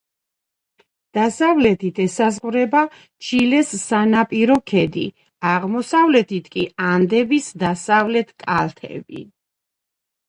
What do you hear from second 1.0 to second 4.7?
დასავლეთით ესაზღვრება ჩილეს სანაპირო